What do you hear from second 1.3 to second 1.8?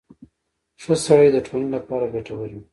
د ټولنې